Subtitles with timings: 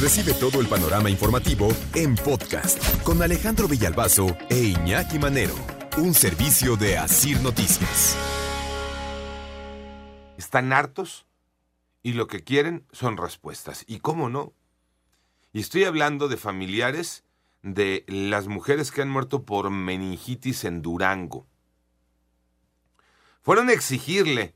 [0.00, 5.54] Recibe todo el panorama informativo en podcast con Alejandro Villalbazo e Iñaki Manero,
[5.96, 8.14] un servicio de Asir Noticias.
[10.36, 11.24] Están hartos
[12.02, 13.84] y lo que quieren son respuestas.
[13.86, 14.52] ¿Y cómo no?
[15.54, 17.24] Y estoy hablando de familiares
[17.62, 21.46] de las mujeres que han muerto por meningitis en Durango.
[23.40, 24.54] Fueron a exigirle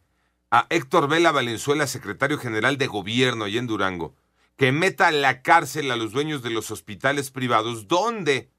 [0.50, 4.14] a Héctor Vela Valenzuela, secretario general de gobierno allá en Durango,
[4.61, 8.51] que meta a la cárcel a los dueños de los hospitales privados donde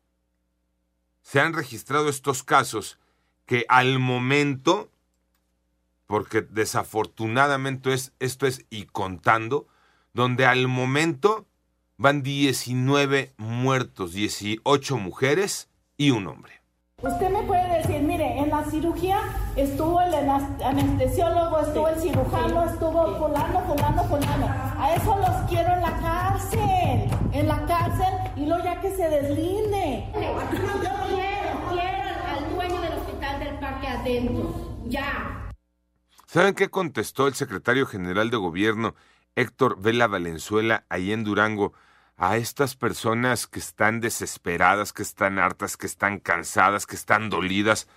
[1.21, 2.97] se han registrado estos casos
[3.45, 4.89] que al momento,
[6.07, 9.67] porque desafortunadamente es, esto es y contando,
[10.11, 11.45] donde al momento
[11.97, 16.63] van 19 muertos, 18 mujeres y un hombre.
[17.03, 18.00] Usted me puede decir,
[18.61, 19.19] la cirugía
[19.55, 24.47] estuvo el anestesiólogo, estuvo el cirujano, estuvo fulano, fulano, fulano.
[24.77, 29.09] A eso los quiero en la cárcel, en la cárcel y luego ya que se
[29.09, 30.05] deslinde.
[30.13, 30.19] Yo
[30.51, 35.51] quiero, quiero al dueño del hospital del parque adentro, ya.
[36.27, 38.95] ¿Saben qué contestó el secretario general de gobierno
[39.35, 41.73] Héctor Vela Valenzuela ahí en Durango?
[42.17, 47.87] a estas personas que están desesperadas, que están hartas, que están cansadas, que están dolidas,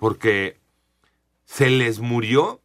[0.00, 0.56] porque
[1.44, 2.62] se les murió,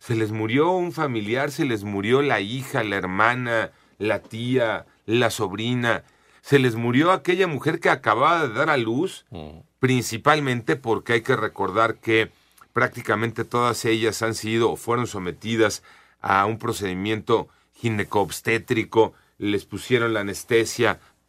[0.00, 5.30] se les murió un familiar, se les murió la hija, la hermana, la tía, la
[5.30, 6.02] sobrina,
[6.40, 9.60] se les murió aquella mujer que acababa de dar a luz, mm.
[9.78, 12.32] principalmente porque hay que recordar que
[12.72, 15.84] prácticamente todas ellas han sido o fueron sometidas
[16.20, 20.98] a un procedimiento ginecobstétrico, les pusieron la anestesia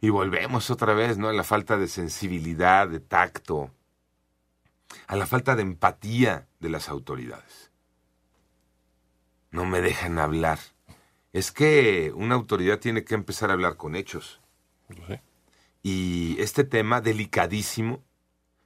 [0.00, 1.28] Y volvemos otra vez, ¿no?
[1.28, 3.70] A la falta de sensibilidad, de tacto,
[5.06, 7.70] a la falta de empatía de las autoridades.
[9.50, 10.58] No me dejan hablar.
[11.32, 14.40] Es que una autoridad tiene que empezar a hablar con hechos.
[15.82, 18.02] Y este tema delicadísimo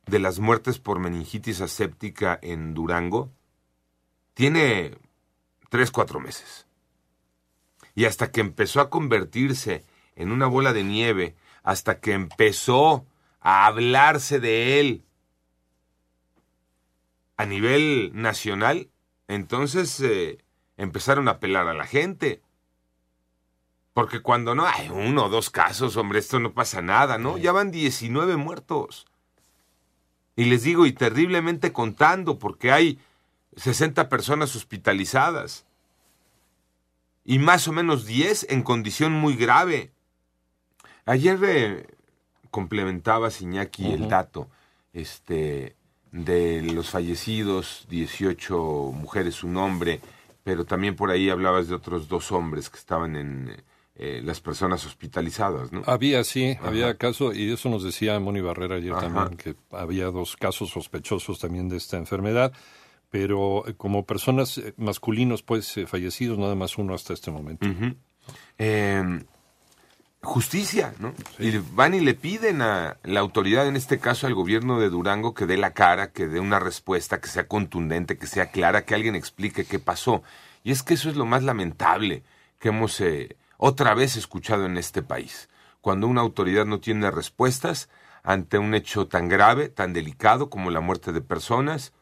[0.07, 3.31] de las muertes por meningitis aséptica en Durango
[4.35, 4.99] tiene
[5.69, 6.67] tres, cuatro meses.
[7.95, 9.85] Y hasta que empezó a convertirse
[10.17, 13.07] en una bola de nieve hasta que empezó
[13.41, 15.05] a hablarse de él
[17.37, 18.91] a nivel nacional,
[19.29, 20.39] entonces eh,
[20.77, 22.43] empezaron a apelar a la gente.
[23.93, 27.39] Porque cuando no hay uno o dos casos, hombre, esto no pasa nada, ¿no?
[27.39, 29.07] Ya van 19 muertos.
[30.37, 32.99] Y les digo, y terriblemente contando, porque hay
[33.57, 35.67] 60 personas hospitalizadas.
[37.25, 39.93] Y más o menos 10 en condición muy grave.
[41.07, 41.87] Ayer eh,
[42.51, 44.49] complementaba Iñaki el dato
[44.93, 45.77] este,
[46.13, 50.01] de los fallecidos, 18 mujeres, un hombre,
[50.45, 53.63] pero también por ahí hablabas de otros dos hombres que estaban en
[53.97, 55.83] eh, las personas hospitalizadas, ¿no?
[55.87, 60.37] Había, sí, había caso, y eso nos decía Moni Barrera ayer también, que había dos
[60.37, 62.53] casos sospechosos también de esta enfermedad,
[63.15, 67.65] pero eh, como personas masculinos, pues fallecidos, nada más uno hasta este momento
[70.21, 71.15] justicia, ¿no?
[71.39, 75.35] Y van y le piden a la autoridad, en este caso al gobierno de Durango,
[75.35, 78.95] que dé la cara, que dé una respuesta, que sea contundente, que sea clara, que
[78.95, 80.23] alguien explique qué pasó.
[80.65, 82.25] Y es que eso es lo más lamentable
[82.59, 85.49] que hemos eh, otra vez escuchado en este país.
[85.81, 87.89] Cuando una autoridad no tiene respuestas
[88.23, 91.93] ante un hecho tan grave, tan delicado como la muerte de personas,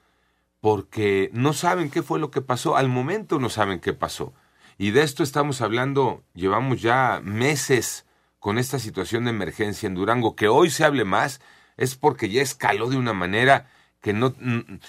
[0.63, 4.33] porque no saben qué fue lo que pasó, al momento no saben qué pasó.
[4.79, 8.07] Y de esto estamos hablando, llevamos ya meses
[8.39, 11.41] con esta situación de emergencia en Durango, que hoy se hable más,
[11.77, 13.71] es porque ya escaló de una manera
[14.01, 14.37] que no,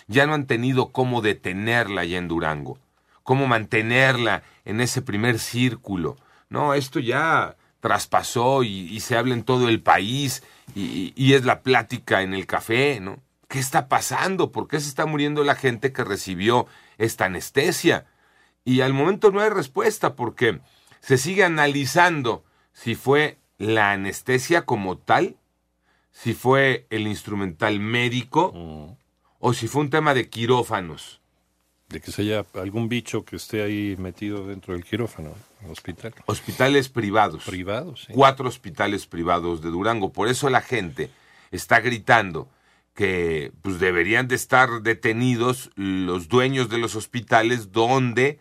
[0.06, 2.78] ya no han tenido cómo detenerla ya en Durango,
[3.24, 6.18] cómo mantenerla en ese primer círculo.
[6.50, 10.44] No, esto ya traspasó y, se habla en todo el país
[10.76, 13.18] y, y, es la plática en el café, ¿no?
[13.54, 14.52] ¿Qué está pasando?
[14.52, 16.66] ¿Por qué se está muriendo la gente que recibió
[16.98, 18.08] esta anestesia?
[18.66, 20.60] Y al momento no hay respuesta porque
[21.02, 25.38] se sigue analizando si fue la anestesia como tal,
[26.12, 28.98] si fue el instrumental médico
[29.38, 31.22] o si fue un tema de quirófanos.
[31.90, 35.32] de que se haya algún bicho que esté ahí metido dentro del quirófano,
[35.64, 36.12] el hospital.
[36.26, 37.44] Hospitales privados.
[37.44, 38.14] Privados, sí.
[38.14, 40.12] Cuatro hospitales privados de Durango.
[40.12, 41.12] Por eso la gente
[41.52, 42.50] está gritando
[42.94, 48.40] que pues deberían de estar detenidos los dueños de los hospitales donde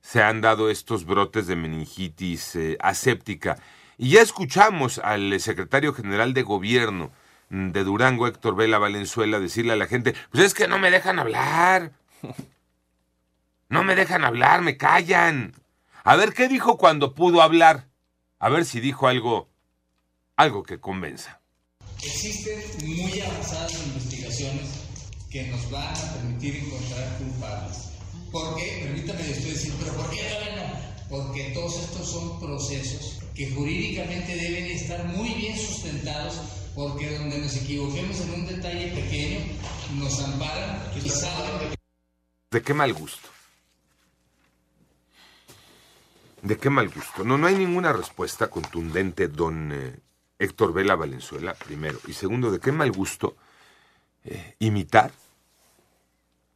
[0.00, 3.58] se han dado estos brotes de meningitis eh, aséptica.
[3.96, 7.10] Y ya escuchamos al secretario general de gobierno
[7.50, 11.18] de Durango, Héctor Vela Valenzuela, decirle a la gente, pues es que no me dejan
[11.18, 11.92] hablar.
[13.70, 15.52] No me dejan hablar, me callan.
[16.02, 17.86] A ver qué dijo cuando pudo hablar.
[18.38, 19.50] A ver si dijo algo,
[20.36, 21.42] algo que convenza.
[22.02, 24.68] Existen muy avanzadas investigaciones
[25.30, 27.76] que nos van a permitir encontrar culpables.
[28.30, 28.80] ¿Por qué?
[28.84, 30.22] Permítame decir, pero ¿por qué
[30.56, 30.88] no?
[31.08, 36.34] Porque todos estos son procesos que jurídicamente deben estar muy bien sustentados
[36.74, 39.40] porque donde nos equivoquemos en un detalle pequeño
[39.96, 41.78] nos amparan y saben
[42.50, 43.28] de qué mal gusto.
[46.42, 47.24] De qué mal gusto.
[47.24, 49.96] No, no hay ninguna respuesta contundente, don eh,
[50.38, 51.98] Héctor Vela Valenzuela, primero.
[52.06, 53.36] Y segundo, de qué mal gusto
[54.24, 55.12] eh, imitar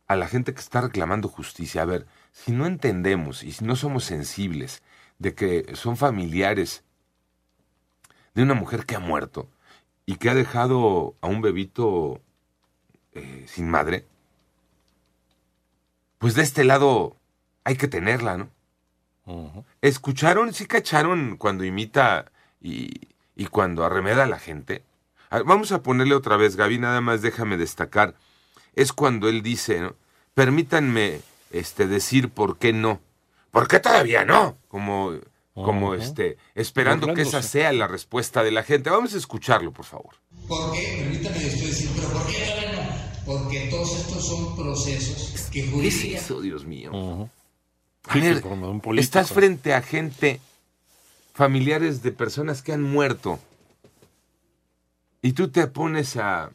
[0.06, 1.82] a la gente que está reclamando justicia.
[1.82, 4.82] A ver, si no entendemos y si no somos sensibles
[5.19, 6.84] de que son familiares
[8.34, 9.49] de una mujer que ha muerto
[10.06, 12.20] y que ha dejado a un bebito
[13.12, 14.06] eh, sin madre,
[16.19, 17.17] pues de este lado
[17.64, 18.50] hay que tenerla, ¿no?
[19.81, 24.82] ¿Escucharon, sí cacharon cuando imita y, y cuando arremeda a la gente?
[25.46, 28.14] vamos a ponerle otra vez, Gaby, nada más déjame destacar.
[28.75, 29.94] Es cuando él dice, ¿no?
[30.34, 31.20] Permítanme
[31.50, 33.00] este, decir por qué no.
[33.50, 34.56] ¿Por qué todavía no?
[34.69, 35.12] Como,
[35.55, 38.90] como este, esperando que esa sea la respuesta de la gente.
[38.90, 40.17] Vamos a escucharlo, por favor.
[40.49, 40.99] ¿Por qué?
[41.02, 43.25] Permítame decir, pero ¿por qué todavía no?
[43.25, 46.08] Porque todos estos son procesos que jurídicamente...
[46.08, 47.31] ¿Qué es eso, Dios mío?
[48.08, 48.43] A ver,
[48.99, 50.40] estás frente a gente,
[51.32, 53.38] familiares de personas que han muerto,
[55.23, 56.50] y tú te pones a,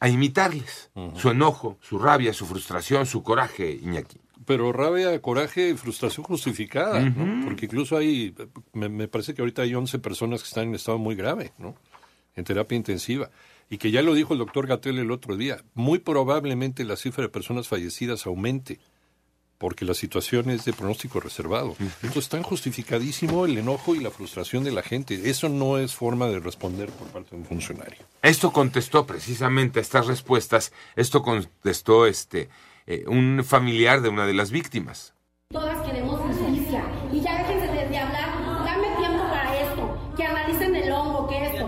[0.00, 4.18] a imitarles su enojo, su rabia, su frustración, su coraje, Iñaki.
[4.44, 7.44] Pero rabia, coraje y frustración justificada, ¿no?
[7.44, 8.34] Porque incluso hay,
[8.72, 11.74] me, me, parece que ahorita hay 11 personas que están en estado muy grave, ¿no?
[12.34, 13.30] En terapia intensiva.
[13.70, 17.22] Y que ya lo dijo el doctor Gatel el otro día, muy probablemente la cifra
[17.22, 18.78] de personas fallecidas aumente
[19.58, 21.76] porque la situación es de pronóstico reservado.
[21.78, 25.30] Entonces está justificadísimo el enojo y la frustración de la gente.
[25.30, 27.98] Eso no es forma de responder por parte de un funcionario.
[28.22, 32.48] Esto contestó precisamente a estas respuestas, esto contestó este
[32.86, 35.14] eh, un familiar de una de las víctimas.
[35.50, 40.90] Todas queremos justicia y ya déjense de, hablar, dame tiempo para esto, que analicen el
[40.92, 41.66] hongo, que esto.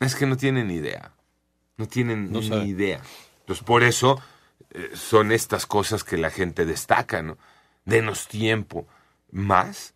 [0.00, 1.12] Es que no tienen ni idea,
[1.76, 3.02] no tienen ni idea.
[3.40, 4.20] Entonces por eso
[4.70, 7.38] eh, son estas cosas que la gente destaca, ¿no?
[7.84, 8.86] Denos tiempo.
[9.30, 9.94] ¿Más?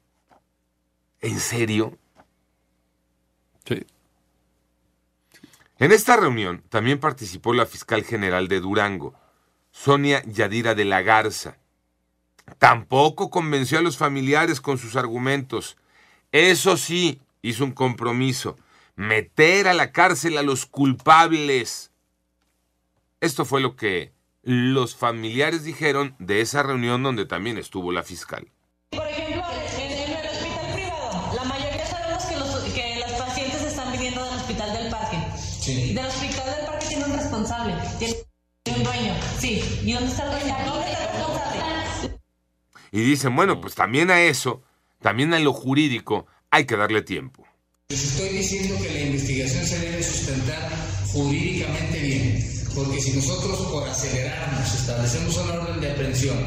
[1.20, 1.98] ¿En serio?
[3.66, 3.86] Sí.
[5.78, 9.14] En esta reunión también participó la fiscal general de Durango,
[9.70, 11.58] Sonia Yadira de la Garza.
[12.58, 15.76] Tampoco convenció a los familiares con sus argumentos.
[16.30, 18.56] Eso sí, hizo un compromiso,
[18.96, 21.90] meter a la cárcel a los culpables.
[23.20, 24.13] Esto fue lo que
[24.44, 28.46] los familiares dijeron de esa reunión donde también estuvo la fiscal.
[28.90, 29.42] Por ejemplo,
[29.78, 34.34] en, el hospital privado, la mayoría sabemos que, los, que las pacientes están viniendo del
[34.34, 35.16] hospital del parque.
[35.38, 35.94] Sí.
[35.94, 38.14] Del hospital del parque tiene un responsable, tiene
[38.76, 39.14] un dueño.
[39.38, 39.62] Sí.
[39.82, 40.56] ¿Y dónde está el dueño?
[40.66, 42.20] ¿Dónde está el responsable?
[42.92, 44.62] Y dicen, bueno, pues también a eso,
[45.00, 47.46] también a lo jurídico, hay que darle tiempo.
[47.88, 50.70] Les estoy diciendo que la investigación se debe sustentar
[51.12, 56.38] jurídicamente bien porque si nosotros por acelerarnos establecemos una orden de aprehensión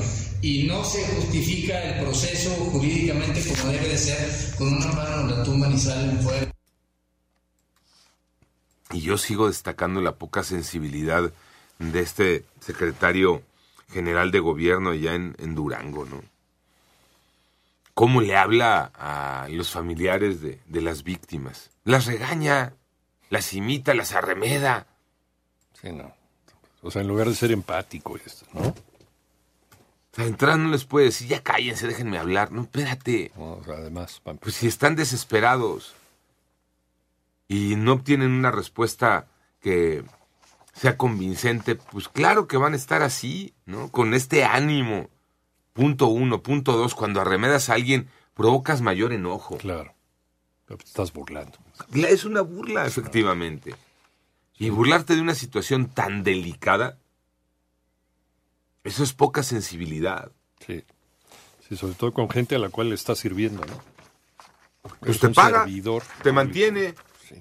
[0.41, 5.43] y no se justifica el proceso jurídicamente como debe de ser, con una mano la
[5.43, 6.51] tumban y salen fuera.
[8.91, 11.31] Y yo sigo destacando la poca sensibilidad
[11.79, 13.43] de este secretario
[13.91, 16.21] general de gobierno allá en, en Durango, ¿no?
[17.93, 21.71] ¿Cómo le habla a los familiares de, de las víctimas?
[21.83, 22.73] Las regaña,
[23.29, 24.85] las imita, las arremeda.
[25.81, 26.13] Sí, no.
[26.81, 28.61] O sea, en lugar de ser empático esto, ¿no?
[28.69, 28.75] O
[30.13, 32.51] sea, entrar no les puede decir, ya cállense, déjenme hablar.
[32.51, 33.31] No, espérate.
[33.37, 35.93] o sea, además, pues si están desesperados
[37.47, 39.27] y no obtienen una respuesta
[39.61, 40.03] que
[40.73, 43.91] sea convincente, pues claro que van a estar así, ¿no?
[43.91, 45.09] Con este ánimo.
[45.73, 49.57] Punto uno, punto dos, cuando arremedas a alguien, provocas mayor enojo.
[49.57, 49.93] Claro.
[50.65, 51.57] Te estás burlando.
[51.93, 53.75] Es una burla, efectivamente.
[54.59, 56.97] Y burlarte de una situación tan delicada
[58.83, 60.31] Eso es poca sensibilidad.
[60.65, 60.83] Sí.
[61.67, 63.97] Sí, sobre todo con gente a la cual le está sirviendo, ¿no?
[65.01, 65.65] Pues te paga,
[66.23, 66.95] te mantiene.
[67.27, 67.35] Sí.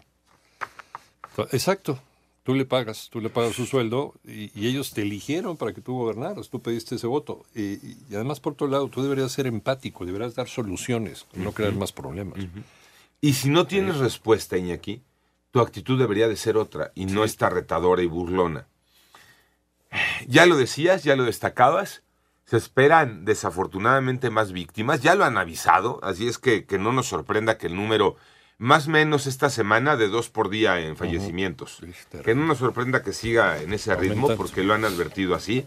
[1.53, 2.01] Exacto.
[2.43, 5.95] Tú le pagas, tú le pagas su sueldo y, ellos te eligieron para que tú
[5.95, 7.45] gobernaras, tú pediste ese voto.
[7.55, 11.93] Y, además, por otro lado, tú deberías ser empático, deberías dar soluciones, no crear más
[11.93, 12.39] problemas.
[13.21, 15.03] Y si no tienes respuesta, Iñaki,
[15.57, 18.67] tu actitud debería de ser otra y no esta retadora y burlona.
[20.29, 22.03] Ya lo decías, ya lo destacabas,
[22.45, 27.07] se esperan desafortunadamente más víctimas, ya lo han avisado, así es que, que no nos
[27.07, 28.17] sorprenda que el número
[28.59, 31.81] más o menos esta semana de dos por día en fallecimientos.
[32.23, 35.65] Que no nos sorprenda que siga en ese ritmo porque lo han advertido así.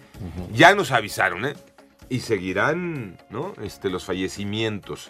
[0.53, 1.55] Ya nos avisaron, ¿eh?
[2.09, 3.55] Y seguirán, ¿no?
[3.63, 5.09] Este, los fallecimientos.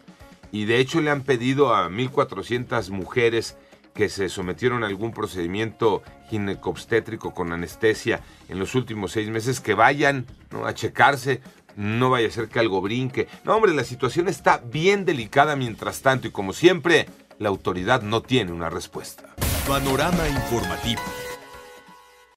[0.54, 3.58] Y de hecho le han pedido a 1.400 mujeres
[4.00, 9.74] que se sometieron a algún procedimiento ginecobstétrico con anestesia en los últimos seis meses que
[9.74, 10.26] vayan
[10.66, 11.42] a checarse
[11.76, 13.28] no vaya a ser que algo brinque.
[13.44, 17.08] No, hombre, la situación está bien delicada mientras tanto y como siempre,
[17.40, 19.36] la autoridad no tiene una respuesta.
[19.68, 21.02] Panorama informativo.